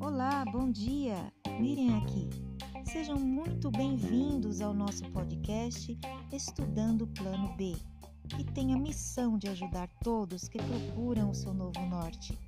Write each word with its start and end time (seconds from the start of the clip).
Olá, 0.00 0.46
bom 0.50 0.70
dia! 0.70 1.30
Mirem 1.60 1.94
aqui. 1.98 2.30
Sejam 2.90 3.18
muito 3.18 3.70
bem-vindos 3.70 4.62
ao 4.62 4.72
nosso 4.72 5.04
podcast 5.10 5.98
Estudando 6.32 7.02
o 7.02 7.06
Plano 7.08 7.54
B, 7.54 7.76
que 8.28 8.44
tem 8.44 8.72
a 8.72 8.78
missão 8.78 9.36
de 9.36 9.46
ajudar 9.48 9.90
todos 10.02 10.48
que 10.48 10.56
procuram 10.56 11.30
o 11.30 11.34
seu 11.34 11.52
novo 11.52 11.84
norte. 11.86 12.38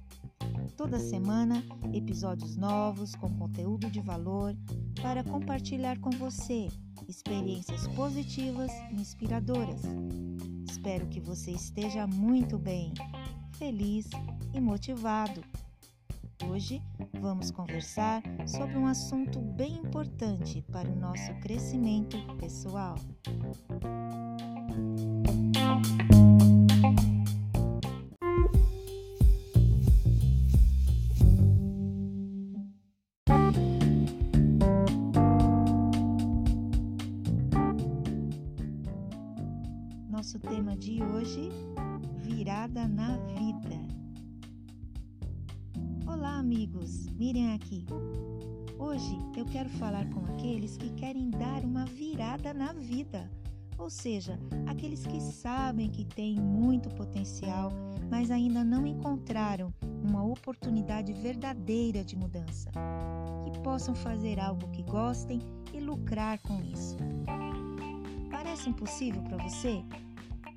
Toda 0.79 0.99
semana, 0.99 1.63
episódios 1.93 2.57
novos 2.57 3.15
com 3.15 3.29
conteúdo 3.37 3.91
de 3.91 4.01
valor 4.01 4.57
para 5.03 5.23
compartilhar 5.23 5.99
com 5.99 6.11
você 6.11 6.69
experiências 7.07 7.87
positivas 7.89 8.73
e 8.91 8.95
inspiradoras. 8.95 9.83
Espero 10.87 11.09
que 11.09 11.19
você 11.19 11.51
esteja 11.51 12.07
muito 12.07 12.57
bem, 12.57 12.95
feliz 13.59 14.09
e 14.55 14.61
motivado. 14.61 15.43
Hoje 16.49 16.81
vamos 17.21 17.51
conversar 17.51 18.23
sobre 18.47 18.79
um 18.79 18.87
assunto 18.87 19.41
bem 19.41 19.79
importante 19.79 20.65
para 20.71 20.89
o 20.89 20.95
nosso 20.95 21.35
crescimento 21.41 22.17
pessoal. 22.37 22.95
Hoje: 41.03 41.51
virada 42.17 42.87
na 42.89 43.17
vida. 43.19 43.77
Olá, 46.07 46.39
amigos, 46.39 47.09
mirem 47.11 47.53
aqui. 47.53 47.85
Hoje 48.79 49.19
eu 49.37 49.45
quero 49.47 49.69
falar 49.71 50.09
com 50.11 50.21
aqueles 50.27 50.77
que 50.77 50.91
querem 50.91 51.31
dar 51.31 51.65
uma 51.65 51.85
virada 51.87 52.55
na 52.55 52.73
vida, 52.73 53.31
ou 53.79 53.91
seja, 53.91 54.39
aqueles 54.67 55.07
que 55.07 55.21
sabem 55.21 55.91
que 55.91 56.05
têm 56.05 56.41
muito 56.41 56.89
potencial, 56.91 57.71
mas 58.11 58.31
ainda 58.31 58.65
não 58.65 58.87
encontraram 58.87 59.73
uma 60.09 60.25
oportunidade 60.25 61.13
verdadeira 61.13 62.05
de 62.05 62.17
mudança, 62.17 62.71
que 63.45 63.59
possam 63.61 63.95
fazer 63.95 64.39
algo 64.39 64.69
que 64.71 64.83
gostem 64.83 65.41
e 65.75 65.81
lucrar 65.81 66.39
com 66.41 66.61
isso. 66.63 66.97
Parece 68.31 68.71
impossível 68.71 69.23
para 69.23 69.39
você? 69.39 69.83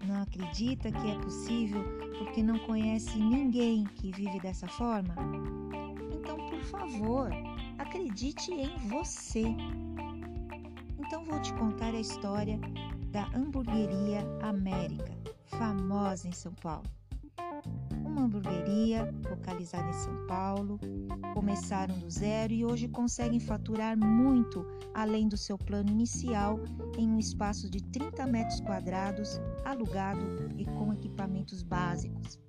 Não 0.05 0.22
acredita 0.22 0.92
que 0.92 1.11
é 1.11 1.16
possível 1.19 1.83
porque 2.17 2.42
não 2.42 2.58
conhece 2.59 3.17
ninguém 3.17 3.86
que 3.95 4.11
vive 4.11 4.39
dessa 4.39 4.67
forma? 4.67 5.16
Então, 6.11 6.38
por 6.50 6.61
favor, 6.64 7.30
acredite 7.78 8.52
em 8.52 8.78
você. 8.88 9.45
Então, 10.97 11.23
vou 11.25 11.41
te 11.41 11.53
contar 11.53 11.94
a 11.94 12.00
história 12.00 12.59
da 13.11 13.28
Hamburgueria 13.36 14.25
América, 14.41 15.11
famosa 15.45 16.28
em 16.28 16.31
São 16.31 16.53
Paulo 16.53 16.89
uma 18.19 18.23
hamburgueria 18.23 19.13
localizada 19.29 19.89
em 19.89 19.93
São 19.93 20.27
Paulo. 20.27 20.79
Começaram 21.33 21.97
do 21.99 22.09
zero 22.09 22.51
e 22.51 22.65
hoje 22.65 22.87
conseguem 22.87 23.39
faturar 23.39 23.97
muito 23.97 24.65
além 24.93 25.27
do 25.27 25.37
seu 25.37 25.57
plano 25.57 25.89
inicial 25.89 26.59
em 26.97 27.09
um 27.09 27.19
espaço 27.19 27.69
de 27.69 27.81
30 27.83 28.25
metros 28.27 28.59
quadrados, 28.61 29.39
alugado 29.63 30.49
e 30.57 30.65
com 30.65 30.91
equipamentos 30.93 31.63
básicos. 31.63 32.39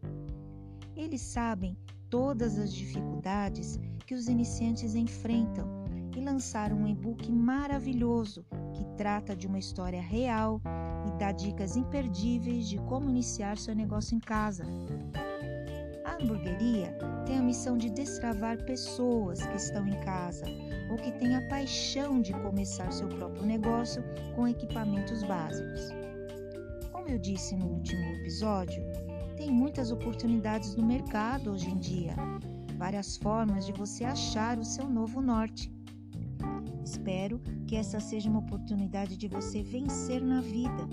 Eles 0.97 1.21
sabem 1.21 1.77
todas 2.09 2.59
as 2.59 2.75
dificuldades 2.75 3.79
que 4.07 4.15
os 4.15 4.27
iniciantes 4.27 4.95
enfrentam 4.95 5.85
e 6.17 6.21
lançaram 6.21 6.79
um 6.79 6.89
e-book 6.89 7.31
maravilhoso 7.31 8.45
que 8.81 8.85
trata 8.97 9.37
de 9.37 9.47
uma 9.47 9.59
história 9.59 10.01
real 10.01 10.59
e 11.07 11.19
dá 11.19 11.33
dicas 11.33 11.77
imperdíveis 11.77 12.67
de 12.67 12.79
como 12.79 13.11
iniciar 13.11 13.59
seu 13.59 13.75
negócio 13.75 14.17
em 14.17 14.21
casa. 14.21 14.65
A 16.07 16.15
hamburgueria 16.15 16.97
tem 17.27 17.37
a 17.37 17.43
missão 17.43 17.77
de 17.77 17.91
destravar 17.91 18.57
pessoas 18.65 19.45
que 19.45 19.57
estão 19.57 19.87
em 19.87 20.01
casa 20.01 20.47
ou 20.91 20.97
que 20.97 21.13
têm 21.13 21.37
a 21.37 21.47
paixão 21.49 22.23
de 22.23 22.33
começar 22.33 22.91
seu 22.91 23.07
próprio 23.07 23.45
negócio 23.45 24.03
com 24.35 24.49
equipamentos 24.49 25.23
básicos. 25.25 25.91
Como 26.91 27.07
eu 27.09 27.19
disse 27.19 27.55
no 27.55 27.67
último 27.67 28.03
episódio, 28.15 28.83
tem 29.37 29.51
muitas 29.51 29.91
oportunidades 29.91 30.75
no 30.75 30.87
mercado 30.87 31.53
hoje 31.53 31.69
em 31.69 31.77
dia, 31.77 32.15
várias 32.79 33.19
formas 33.19 33.67
de 33.67 33.73
você 33.73 34.05
achar 34.05 34.59
o 34.59 34.65
seu 34.65 34.89
novo 34.89 35.21
norte. 35.21 35.71
Espero 37.01 37.41
que 37.67 37.77
essa 37.77 37.99
seja 37.99 38.29
uma 38.29 38.41
oportunidade 38.41 39.17
de 39.17 39.27
você 39.27 39.63
vencer 39.63 40.21
na 40.21 40.43
vida 40.43 40.87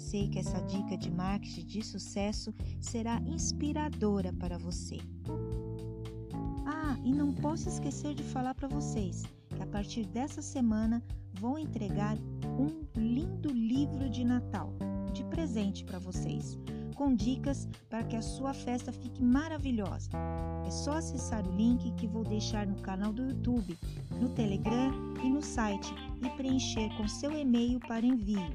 Sei 0.00 0.28
que 0.28 0.38
essa 0.38 0.60
dica 0.62 0.96
de 0.96 1.10
marketing 1.10 1.66
de 1.66 1.82
sucesso 1.84 2.54
será 2.80 3.20
inspiradora 3.26 4.32
para 4.32 4.56
você. 4.56 4.98
Ah, 6.64 6.96
e 7.04 7.12
não 7.12 7.34
posso 7.34 7.68
esquecer 7.68 8.14
de 8.14 8.22
falar 8.22 8.54
para 8.54 8.66
vocês 8.66 9.24
que 9.54 9.62
a 9.62 9.66
partir 9.66 10.06
dessa 10.06 10.40
semana 10.40 11.02
vou 11.34 11.58
entregar 11.58 12.16
um 12.58 12.82
lindo 12.96 13.52
livro 13.52 14.08
de 14.08 14.24
Natal 14.24 14.72
de 15.12 15.24
presente 15.24 15.84
para 15.84 15.98
vocês, 15.98 16.58
com 17.00 17.14
dicas 17.14 17.66
para 17.88 18.04
que 18.04 18.14
a 18.14 18.20
sua 18.20 18.52
festa 18.52 18.92
fique 18.92 19.22
maravilhosa. 19.22 20.10
É 20.66 20.70
só 20.70 20.98
acessar 20.98 21.48
o 21.48 21.56
link 21.56 21.90
que 21.92 22.06
vou 22.06 22.22
deixar 22.22 22.66
no 22.66 22.78
canal 22.82 23.10
do 23.10 23.22
YouTube, 23.22 23.74
no 24.20 24.28
Telegram 24.34 24.92
e 25.24 25.30
no 25.30 25.40
site 25.40 25.94
e 26.20 26.28
preencher 26.36 26.94
com 26.98 27.08
seu 27.08 27.32
e-mail 27.32 27.80
para 27.80 28.04
envio. 28.04 28.54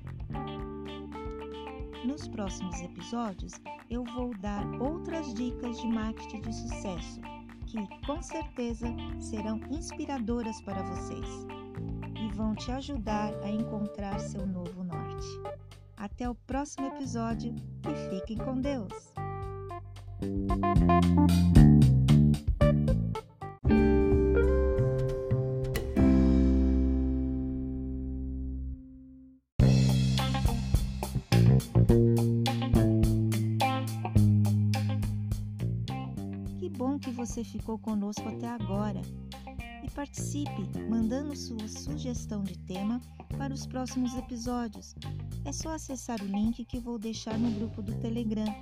Nos 2.06 2.28
próximos 2.28 2.80
episódios, 2.82 3.54
eu 3.90 4.04
vou 4.14 4.38
dar 4.38 4.64
outras 4.80 5.34
dicas 5.34 5.82
de 5.82 5.88
marketing 5.88 6.42
de 6.42 6.54
sucesso 6.54 7.20
que, 7.66 8.06
com 8.06 8.22
certeza, 8.22 8.86
serão 9.20 9.60
inspiradoras 9.72 10.62
para 10.62 10.84
vocês 10.84 11.48
e 12.24 12.32
vão 12.36 12.54
te 12.54 12.72
ajudar 12.72 13.34
a 13.42 13.50
encontrar 13.50 14.20
seu 14.20 14.46
novo 14.46 14.84
norte. 14.84 15.75
Até 15.98 16.30
o 16.30 16.36
próximo 16.36 16.88
episódio 16.88 17.56
e 17.90 18.10
fiquem 18.10 18.38
com 18.38 18.60
Deus! 18.60 19.14
bom 36.78 37.00
que 37.00 37.10
você 37.10 37.44
ficou 37.44 37.80
conosco 37.80 38.28
até 38.28 38.48
agora. 38.48 39.02
Participe 39.96 40.62
mandando 40.90 41.34
sua 41.38 41.70
sugestão 41.70 42.44
de 42.44 42.58
tema 42.58 43.00
para 43.38 43.54
os 43.54 43.66
próximos 43.66 44.14
episódios. 44.14 44.94
É 45.46 45.54
só 45.54 45.74
acessar 45.74 46.22
o 46.22 46.26
link 46.26 46.66
que 46.66 46.82
vou 46.82 47.00
deixar 47.00 47.40
no 47.40 47.50
grupo 47.52 47.82
do 47.82 47.96
Telegram. 48.02 48.54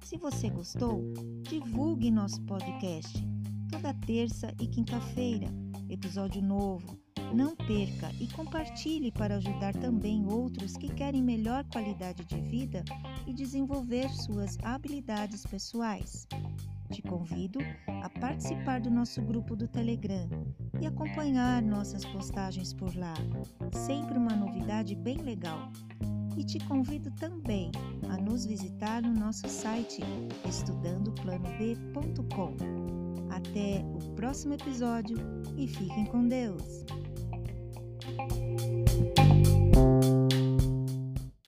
Se 0.00 0.16
você 0.16 0.50
gostou, 0.50 1.00
divulgue 1.48 2.10
nosso 2.10 2.42
podcast. 2.42 3.16
Toda 3.70 3.94
terça 3.94 4.52
e 4.60 4.66
quinta-feira, 4.66 5.46
episódio 5.88 6.42
novo. 6.42 6.98
Não 7.32 7.54
perca 7.54 8.12
e 8.20 8.26
compartilhe 8.26 9.12
para 9.12 9.36
ajudar 9.36 9.72
também 9.74 10.26
outros 10.26 10.76
que 10.76 10.92
querem 10.92 11.22
melhor 11.22 11.64
qualidade 11.72 12.24
de 12.24 12.40
vida 12.40 12.84
e 13.24 13.32
desenvolver 13.32 14.08
suas 14.08 14.58
habilidades 14.64 15.46
pessoais. 15.46 16.26
Te 16.90 17.00
convido 17.02 17.58
a 18.02 18.10
participar 18.20 18.80
do 18.80 18.90
nosso 18.90 19.22
grupo 19.22 19.54
do 19.56 19.68
Telegram 19.68 20.28
e 20.80 20.86
acompanhar 20.86 21.60
nossas 21.62 22.04
postagens 22.04 22.72
por 22.72 22.94
lá. 22.96 23.14
Sempre 23.72 24.16
uma 24.18 24.36
novidade 24.36 24.94
bem 24.94 25.16
legal. 25.18 25.70
E 26.36 26.44
te 26.44 26.58
convido 26.66 27.10
também 27.12 27.72
a 28.10 28.18
nos 28.18 28.44
visitar 28.44 29.00
no 29.02 29.12
nosso 29.12 29.48
site 29.48 30.02
estudandoplanob.com. 30.46 32.54
Até 33.30 33.82
o 33.94 33.98
próximo 34.14 34.52
episódio 34.54 35.16
e 35.56 35.66
fiquem 35.66 36.04
com 36.06 36.28
Deus! 36.28 36.84